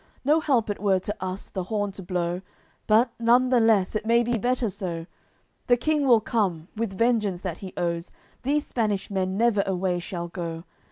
No 0.25 0.39
help 0.39 0.67
it 0.71 0.81
were 0.81 0.97
to 0.97 1.15
us, 1.23 1.47
the 1.47 1.65
horn 1.65 1.91
to 1.91 2.01
blow, 2.01 2.41
But, 2.87 3.11
none 3.19 3.49
the 3.49 3.59
less, 3.59 3.95
it 3.95 4.03
may 4.03 4.23
be 4.23 4.39
better 4.39 4.67
so; 4.67 5.05
The 5.67 5.77
King 5.77 6.07
will 6.07 6.21
come, 6.21 6.69
with 6.75 6.97
vengeance 6.97 7.41
that 7.41 7.59
he 7.59 7.71
owes; 7.77 8.11
These 8.41 8.65
Spanish 8.65 9.11
men 9.11 9.37
never 9.37 9.61
away 9.67 9.99
shall 9.99 10.27
go. 10.27 10.63